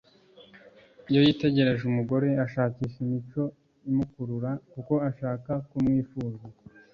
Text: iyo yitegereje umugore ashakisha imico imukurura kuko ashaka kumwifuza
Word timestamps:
iyo 1.09 1.19
yitegereje 1.27 1.83
umugore 1.87 2.27
ashakisha 2.45 2.97
imico 3.05 3.43
imukurura 3.89 4.51
kuko 4.73 4.93
ashaka 5.09 5.51
kumwifuza 5.69 6.43